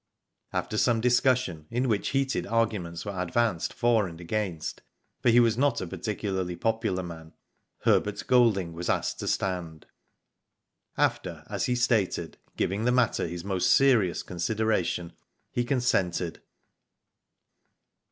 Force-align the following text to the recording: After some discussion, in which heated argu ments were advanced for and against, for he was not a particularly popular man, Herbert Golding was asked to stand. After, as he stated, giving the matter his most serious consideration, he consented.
After 0.51 0.79
some 0.79 0.99
discussion, 0.99 1.67
in 1.69 1.87
which 1.87 2.07
heated 2.07 2.45
argu 2.45 2.81
ments 2.81 3.05
were 3.05 3.21
advanced 3.21 3.71
for 3.71 4.07
and 4.07 4.19
against, 4.19 4.81
for 5.21 5.29
he 5.29 5.39
was 5.39 5.59
not 5.59 5.79
a 5.79 5.85
particularly 5.85 6.55
popular 6.55 7.03
man, 7.03 7.33
Herbert 7.81 8.23
Golding 8.25 8.73
was 8.73 8.89
asked 8.89 9.19
to 9.19 9.27
stand. 9.27 9.85
After, 10.97 11.43
as 11.51 11.67
he 11.67 11.75
stated, 11.75 12.39
giving 12.57 12.85
the 12.85 12.91
matter 12.91 13.27
his 13.27 13.43
most 13.45 13.71
serious 13.75 14.23
consideration, 14.23 15.13
he 15.51 15.63
consented. 15.63 16.41